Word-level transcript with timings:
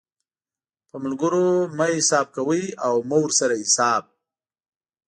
په 0.89 0.95
ملګرو 1.03 1.47
مه 1.77 1.87
حساب 1.97 2.27
کوئ 2.35 2.63
او 2.85 2.93
مه 3.09 3.17
ورسره 3.21 3.55
حساب 3.63 4.03